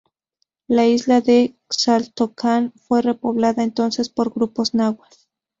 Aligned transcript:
La 0.67 0.87
isla 0.87 1.21
de 1.21 1.55
Xaltocan 1.69 2.73
fue 2.87 3.03
repoblada 3.03 3.61
entonces 3.63 4.09
por 4.09 4.33
grupos 4.33 4.73
nahuas. 4.73 5.29